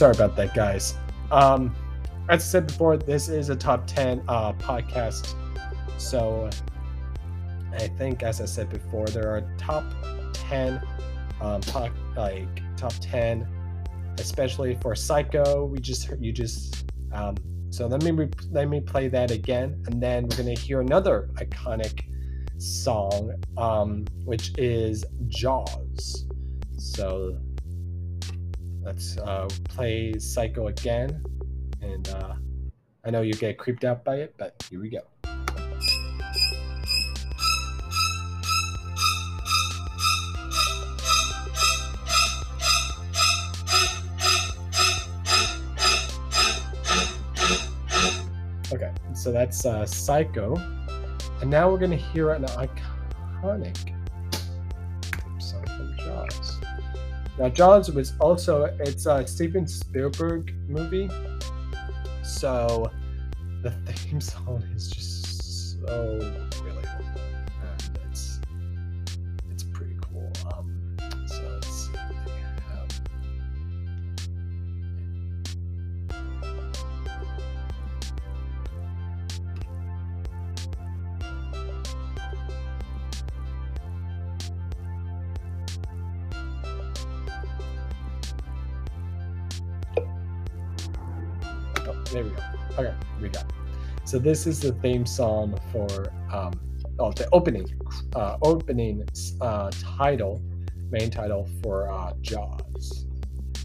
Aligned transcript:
sorry 0.00 0.14
about 0.14 0.34
that, 0.34 0.54
guys. 0.54 0.94
Um, 1.30 1.76
as 2.30 2.40
I 2.40 2.44
said 2.44 2.68
before, 2.68 2.96
this 2.96 3.28
is 3.28 3.50
a 3.50 3.54
top 3.54 3.86
10 3.86 4.22
uh, 4.28 4.54
podcast. 4.54 5.34
So 5.98 6.48
I 7.74 7.86
think, 7.86 8.22
as 8.22 8.40
I 8.40 8.46
said 8.46 8.70
before, 8.70 9.04
there 9.08 9.28
are 9.28 9.42
top 9.58 9.84
10, 10.32 10.80
um, 11.42 11.60
like 12.16 12.32
top 12.78 12.94
10, 13.02 13.46
especially 14.18 14.74
for 14.76 14.94
Psycho. 14.94 15.66
We 15.66 15.80
just 15.80 16.08
you 16.18 16.32
just, 16.32 16.90
um, 17.12 17.34
so 17.68 17.86
let 17.86 18.02
me, 18.02 18.10
re- 18.10 18.30
let 18.50 18.70
me 18.70 18.80
play 18.80 19.08
that 19.08 19.30
again. 19.30 19.84
And 19.86 20.02
then 20.02 20.22
we're 20.22 20.38
going 20.38 20.56
to 20.56 20.58
hear 20.58 20.80
another 20.80 21.28
iconic 21.34 22.04
song, 22.56 23.34
um, 23.58 24.06
which 24.24 24.56
is 24.56 25.04
Jaws. 25.28 26.24
So 26.78 27.36
let's 28.82 29.18
uh, 29.18 29.48
play 29.64 30.18
Psycho 30.18 30.68
again. 30.68 31.24
And 31.80 32.08
uh, 32.08 32.34
I 33.04 33.10
know 33.10 33.22
you 33.22 33.32
get 33.34 33.58
creeped 33.58 33.84
out 33.84 34.04
by 34.04 34.16
it, 34.16 34.34
but 34.36 34.62
here 34.70 34.80
we 34.80 34.90
go. 34.90 35.00
Okay, 48.72 48.92
so 49.14 49.32
that's 49.32 49.66
uh, 49.66 49.84
Psycho. 49.84 50.56
And 51.40 51.50
now 51.50 51.70
we're 51.70 51.78
going 51.78 51.90
to 51.90 51.96
hear 51.96 52.30
an 52.30 52.44
iconic 52.44 53.94
Now, 57.38 57.48
Jaws 57.48 57.90
was 57.90 58.12
also 58.20 58.64
it's 58.80 59.06
a 59.06 59.26
Steven 59.26 59.66
Spielberg 59.66 60.54
movie, 60.68 61.10
so 62.22 62.90
the 63.62 63.70
theme 63.86 64.20
song 64.20 64.62
is 64.74 64.90
just 64.90 65.80
so 65.80 66.49
there 92.10 92.24
we 92.24 92.30
go. 92.30 92.42
Okay, 92.78 92.94
we. 93.20 93.28
It. 93.28 93.36
So 94.04 94.18
this 94.18 94.46
is 94.46 94.60
the 94.60 94.72
theme 94.72 95.06
song 95.06 95.58
for 95.70 96.12
um, 96.32 96.52
oh 96.98 97.12
the 97.12 97.28
opening, 97.32 97.66
uh, 98.16 98.36
opening 98.42 99.04
uh, 99.40 99.70
title, 99.96 100.42
main 100.90 101.10
title 101.10 101.48
for 101.62 101.88
uh, 101.90 102.12
Jaws, 102.20 103.06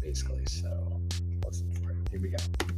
basically. 0.00 0.44
So 0.46 1.00
let's 1.44 1.64
here 2.10 2.20
we 2.20 2.28
go. 2.28 2.77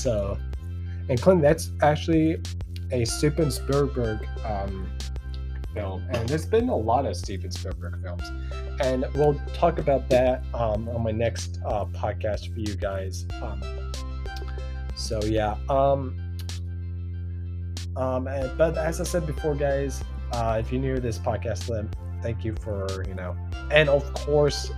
So, 0.00 0.38
and 1.10 1.20
Clint, 1.20 1.42
that's 1.42 1.72
actually 1.82 2.40
a 2.90 3.04
Steven 3.04 3.50
Spielberg 3.50 4.26
um, 4.46 4.90
film, 5.74 6.02
and 6.10 6.26
there's 6.26 6.46
been 6.46 6.70
a 6.70 6.76
lot 6.76 7.04
of 7.04 7.14
Steven 7.16 7.50
Spielberg 7.50 8.02
films, 8.02 8.22
and 8.80 9.04
we'll 9.14 9.38
talk 9.52 9.78
about 9.78 10.08
that 10.08 10.42
um, 10.54 10.88
on 10.88 11.02
my 11.02 11.10
next 11.10 11.58
uh, 11.66 11.84
podcast 11.84 12.52
for 12.52 12.60
you 12.60 12.74
guys. 12.76 13.26
Um, 13.42 13.60
so 14.96 15.20
yeah. 15.24 15.56
Um, 15.68 16.16
um, 17.96 18.26
and- 18.26 18.56
but 18.56 18.78
as 18.78 19.02
I 19.02 19.04
said 19.04 19.26
before, 19.26 19.54
guys, 19.54 20.02
uh, 20.32 20.56
if 20.60 20.72
you're 20.72 20.80
new 20.80 20.94
to 20.94 21.00
this 21.00 21.18
podcast, 21.18 21.66
then 21.66 21.90
thank 22.22 22.42
you 22.42 22.54
for 22.62 23.04
you 23.06 23.14
know, 23.14 23.36
and 23.70 23.90
of 23.90 24.02
course, 24.14 24.70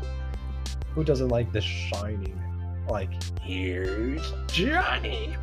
who 0.95 1.05
doesn't 1.05 1.29
like 1.29 1.53
The 1.53 1.61
Shining? 1.61 2.39
Like, 2.89 3.11
here's 3.41 4.33
Johnny, 4.49 5.37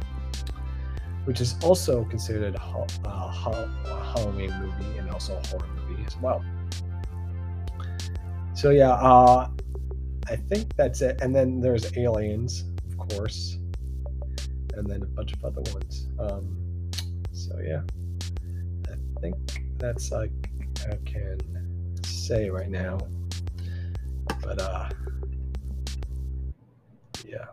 which 1.26 1.42
is 1.42 1.56
also 1.64 2.04
considered 2.06 2.56
a, 2.56 2.62
a, 3.06 3.08
a 3.08 4.14
Halloween 4.14 4.54
movie 4.60 4.98
and 4.98 5.10
also 5.10 5.38
a 5.38 5.48
horror 5.48 5.68
movie 5.88 6.04
as 6.06 6.18
well. 6.18 6.44
So 8.54 8.72
yeah, 8.72 8.92
uh, 8.92 9.50
I 10.28 10.36
think 10.36 10.76
that's 10.76 11.02
it. 11.02 11.22
And 11.22 11.34
then 11.34 11.62
there's 11.62 11.96
Aliens, 11.98 12.66
of 12.92 12.98
course, 13.10 13.58
and 14.74 14.86
then 14.86 15.02
a 15.02 15.06
bunch 15.06 15.34
of 15.34 15.46
other 15.46 15.62
ones. 15.74 16.08
Um, 16.20 16.92
so 17.32 17.58
yeah, 17.64 17.82
I 18.90 19.22
think 19.22 19.64
that's 19.78 20.12
like 20.12 20.32
I 20.90 20.98
can 21.06 21.40
say 22.04 22.50
right 22.50 22.70
now. 22.70 23.00
But 24.42 24.62
uh, 24.62 24.90
yeah. 27.30 27.46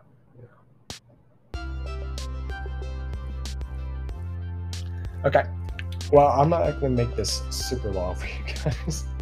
Okay. 5.25 5.43
Well, 6.11 6.27
I'm 6.27 6.49
not 6.49 6.79
going 6.79 6.95
to 6.95 7.05
make 7.05 7.15
this 7.15 7.41
super 7.49 7.91
long 7.91 8.15
for 8.15 8.27
you 8.27 8.53
guys. 8.63 9.05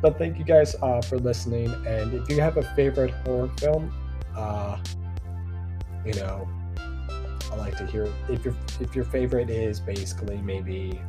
But 0.00 0.16
thank 0.16 0.38
you 0.38 0.44
guys 0.44 0.76
uh, 0.80 1.02
for 1.02 1.18
listening. 1.18 1.74
And 1.84 2.14
if 2.14 2.28
you 2.28 2.40
have 2.40 2.56
a 2.56 2.62
favorite 2.76 3.10
horror 3.24 3.50
film, 3.58 3.92
uh, 4.36 4.78
you 6.06 6.14
know, 6.14 6.48
I 7.50 7.56
like 7.56 7.76
to 7.78 7.86
hear 7.86 8.08
if 8.28 8.44
your 8.44 8.54
if 8.80 8.94
your 8.94 9.04
favorite 9.04 9.50
is 9.50 9.80
basically 9.80 10.36
maybe 10.38 11.00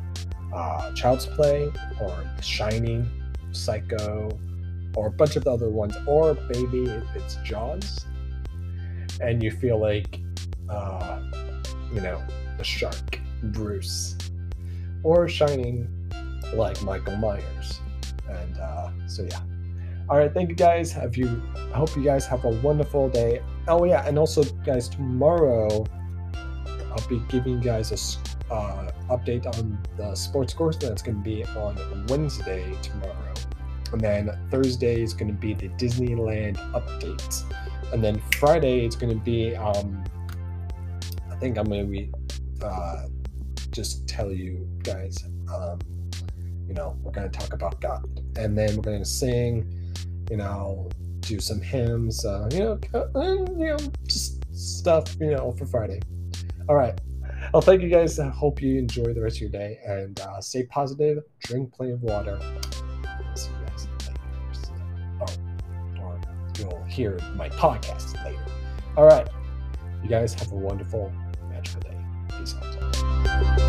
uh, 0.52 0.92
Child's 0.94 1.26
Play 1.26 1.70
or 2.00 2.24
The 2.36 2.42
Shining, 2.42 3.08
Psycho, 3.52 4.36
or 4.96 5.06
a 5.06 5.12
bunch 5.12 5.36
of 5.36 5.44
the 5.44 5.52
other 5.52 5.70
ones, 5.70 5.96
or 6.06 6.36
maybe 6.52 6.84
it's 7.14 7.36
Jaws, 7.44 8.06
and 9.20 9.42
you 9.42 9.50
feel 9.50 9.78
like, 9.78 10.20
uh, 10.68 11.20
you 11.92 12.00
know, 12.00 12.22
the 12.58 12.64
shark, 12.64 13.18
Bruce, 13.44 14.16
or 15.02 15.28
Shining, 15.28 15.88
like 16.54 16.82
Michael 16.82 17.16
Myers, 17.16 17.80
and 18.28 18.58
uh, 18.58 18.90
so 19.06 19.22
yeah. 19.22 19.40
All 20.08 20.18
right, 20.18 20.32
thank 20.34 20.48
you 20.48 20.56
guys. 20.56 20.90
Have 20.92 21.16
you? 21.16 21.40
I 21.72 21.78
hope 21.78 21.94
you 21.96 22.02
guys 22.02 22.26
have 22.26 22.44
a 22.44 22.50
wonderful 22.50 23.08
day. 23.08 23.42
Oh 23.68 23.84
yeah, 23.84 24.06
and 24.06 24.18
also 24.18 24.42
guys, 24.64 24.88
tomorrow 24.88 25.86
I'll 26.90 27.08
be 27.08 27.22
giving 27.28 27.54
you 27.54 27.60
guys 27.60 27.92
a 28.50 28.52
uh, 28.52 28.90
update 29.08 29.46
on 29.46 29.78
the 29.96 30.14
sports 30.14 30.52
course 30.52 30.76
that's 30.76 31.02
going 31.02 31.18
to 31.18 31.22
be 31.22 31.44
on 31.44 32.06
Wednesday 32.08 32.76
tomorrow, 32.82 33.34
and 33.92 34.00
then 34.00 34.30
Thursday 34.50 35.00
is 35.00 35.14
going 35.14 35.28
to 35.28 35.38
be 35.38 35.54
the 35.54 35.68
Disneyland 35.70 36.56
updates, 36.72 37.44
and 37.92 38.02
then 38.02 38.20
Friday 38.38 38.84
it's 38.84 38.96
going 38.96 39.12
to 39.12 39.24
be 39.24 39.54
um, 39.56 40.04
I 41.30 41.36
think 41.36 41.58
I'm 41.58 41.64
going 41.64 41.86
to 41.86 41.90
be 41.90 42.12
uh, 42.62 43.06
just 43.70 44.08
tell 44.08 44.30
you 44.32 44.68
guys 44.82 45.24
um, 45.52 45.78
you 46.68 46.74
know 46.74 46.96
we're 47.02 47.12
going 47.12 47.30
to 47.30 47.38
talk 47.38 47.52
about 47.52 47.80
God, 47.80 48.04
and 48.36 48.56
then 48.56 48.76
we're 48.76 48.82
going 48.82 49.00
to 49.00 49.04
sing, 49.04 49.68
you 50.30 50.36
know, 50.36 50.88
do 51.20 51.40
some 51.40 51.60
hymns, 51.60 52.24
uh, 52.24 52.48
you 52.52 52.60
know, 52.60 52.80
and, 53.14 53.60
you 53.60 53.66
know, 53.66 53.76
just 54.06 54.42
stuff, 54.54 55.16
you 55.20 55.30
know, 55.30 55.52
for 55.52 55.66
Friday. 55.66 56.00
All 56.68 56.76
right. 56.76 56.98
Well, 57.52 57.62
thank 57.62 57.82
you 57.82 57.88
guys. 57.88 58.18
I 58.18 58.28
hope 58.28 58.62
you 58.62 58.78
enjoy 58.78 59.12
the 59.12 59.20
rest 59.20 59.36
of 59.36 59.42
your 59.42 59.50
day 59.50 59.78
and 59.86 60.18
uh, 60.20 60.40
stay 60.40 60.64
positive. 60.64 61.24
Drink 61.44 61.72
plenty 61.72 61.92
of 61.92 62.02
water. 62.02 62.38
You'll 66.70 66.84
hear 66.84 67.18
my 67.34 67.48
podcast 67.50 68.22
later. 68.24 68.44
All 68.96 69.04
right. 69.04 69.28
You 70.02 70.08
guys 70.08 70.34
have 70.34 70.50
a 70.52 70.56
wonderful, 70.56 71.12
magical 71.48 71.80
day. 71.82 71.96
Peace 72.36 72.54
out. 72.54 73.60